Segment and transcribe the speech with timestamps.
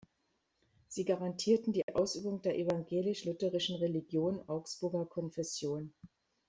[0.87, 5.93] Sie garantierten die Ausübung der evangelisch-lutherischen Religion Augsburger Konfession.